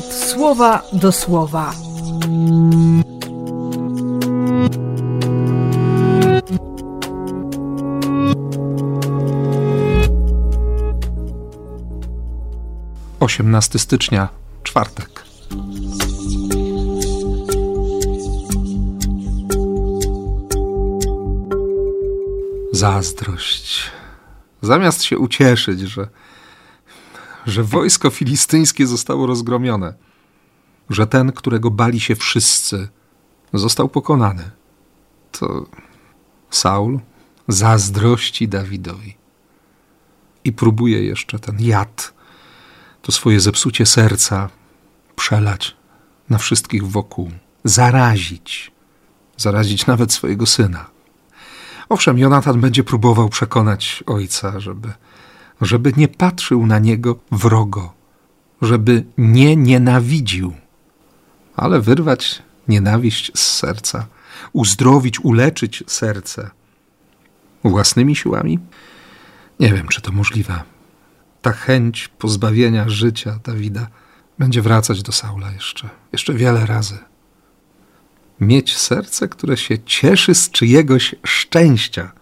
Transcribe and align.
słowa 0.00 0.82
do 0.92 1.12
słowa. 1.12 1.74
Osiemnasty 13.20 13.78
stycznia, 13.78 14.28
czwartek. 14.62 15.24
Zazdrość. 22.72 23.90
Zamiast 24.62 25.02
się 25.02 25.18
ucieszyć, 25.18 25.80
że 25.80 26.08
że 27.46 27.64
wojsko 27.64 28.10
filistyńskie 28.10 28.86
zostało 28.86 29.26
rozgromione, 29.26 29.94
że 30.90 31.06
ten, 31.06 31.32
którego 31.32 31.70
bali 31.70 32.00
się 32.00 32.16
wszyscy, 32.16 32.88
został 33.52 33.88
pokonany. 33.88 34.50
To 35.32 35.66
Saul 36.50 37.00
zazdrości 37.48 38.48
Dawidowi 38.48 39.16
i 40.44 40.52
próbuje 40.52 41.04
jeszcze 41.04 41.38
ten 41.38 41.56
jad, 41.60 42.14
to 43.02 43.12
swoje 43.12 43.40
zepsucie 43.40 43.86
serca 43.86 44.50
przelać 45.16 45.76
na 46.30 46.38
wszystkich 46.38 46.86
wokół, 46.86 47.30
zarazić, 47.64 48.72
zarazić 49.36 49.86
nawet 49.86 50.12
swojego 50.12 50.46
syna. 50.46 50.90
Owszem, 51.88 52.18
Jonatan 52.18 52.60
będzie 52.60 52.84
próbował 52.84 53.28
przekonać 53.28 54.04
ojca, 54.06 54.60
żeby 54.60 54.92
żeby 55.62 55.92
nie 55.96 56.08
patrzył 56.08 56.66
na 56.66 56.78
niego 56.78 57.18
wrogo, 57.32 57.92
żeby 58.62 59.04
nie 59.18 59.56
nienawidził, 59.56 60.52
ale 61.56 61.80
wyrwać 61.80 62.42
nienawiść 62.68 63.32
z 63.34 63.40
serca, 63.40 64.06
uzdrowić, 64.52 65.20
uleczyć 65.20 65.84
serce 65.86 66.50
własnymi 67.64 68.16
siłami? 68.16 68.58
Nie 69.60 69.72
wiem, 69.72 69.88
czy 69.88 70.00
to 70.00 70.12
możliwe. 70.12 70.62
Ta 71.42 71.52
chęć 71.52 72.08
pozbawienia 72.08 72.88
życia 72.88 73.38
Dawida 73.44 73.86
będzie 74.38 74.62
wracać 74.62 75.02
do 75.02 75.12
Saula 75.12 75.52
jeszcze, 75.52 75.88
jeszcze 76.12 76.34
wiele 76.34 76.66
razy. 76.66 76.98
Mieć 78.40 78.76
serce, 78.76 79.28
które 79.28 79.56
się 79.56 79.78
cieszy 79.78 80.34
z 80.34 80.50
czyjegoś 80.50 81.14
szczęścia, 81.24 82.12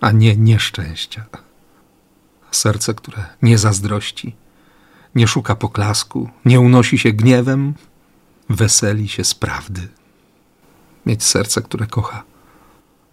a 0.00 0.10
nie 0.10 0.36
nieszczęścia 0.36 1.26
serce, 2.56 2.94
które 2.94 3.24
nie 3.42 3.58
zazdrości, 3.58 4.36
nie 5.14 5.28
szuka 5.28 5.54
poklasku, 5.56 6.30
nie 6.44 6.60
unosi 6.60 6.98
się 6.98 7.12
gniewem, 7.12 7.74
weseli 8.48 9.08
się 9.08 9.24
z 9.24 9.34
prawdy. 9.34 9.88
Mieć 11.06 11.24
serce, 11.24 11.62
które 11.62 11.86
kocha. 11.86 12.22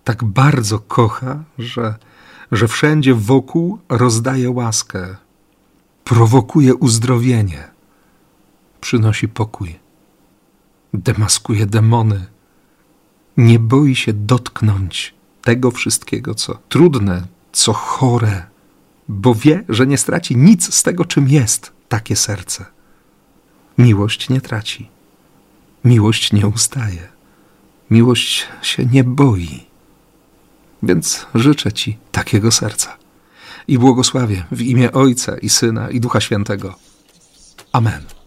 Tak 0.03 0.23
bardzo 0.23 0.80
kocha, 0.80 1.44
że, 1.58 1.95
że 2.52 2.67
wszędzie 2.67 3.14
wokół 3.14 3.80
rozdaje 3.89 4.52
łaskę, 4.52 5.16
prowokuje 6.03 6.75
uzdrowienie, 6.75 7.72
przynosi 8.81 9.28
pokój, 9.28 9.80
demaskuje 10.94 11.66
demony, 11.66 12.25
nie 13.38 13.59
boi 13.59 13.95
się 13.95 14.14
dotknąć 14.14 15.14
tego 15.42 15.72
wszystkiego, 15.72 16.36
co 16.36 16.58
trudne, 16.69 17.28
co 17.52 17.73
chore, 17.73 18.50
bo 19.07 19.35
wie, 19.35 19.63
że 19.69 19.88
nie 19.88 19.97
straci 19.97 20.38
nic 20.38 20.73
z 20.73 20.83
tego, 20.83 21.05
czym 21.05 21.27
jest 21.27 21.71
takie 21.89 22.16
serce. 22.16 22.66
Miłość 23.77 24.30
nie 24.30 24.41
traci. 24.41 24.89
Miłość 25.85 26.34
nie 26.34 26.47
ustaje. 26.47 27.07
Miłość 27.90 28.47
się 28.61 28.85
nie 28.85 29.03
boi. 29.03 29.66
Więc 30.84 31.25
życzę 31.35 31.72
Ci 31.72 31.97
takiego 32.11 32.51
serca 32.51 32.97
i 33.67 33.79
błogosławię 33.79 34.45
w 34.51 34.61
imię 34.61 34.91
Ojca 34.91 35.38
i 35.38 35.50
Syna 35.50 35.90
i 35.90 36.00
Ducha 36.00 36.22
Świętego. 36.22 36.75
Amen. 37.72 38.21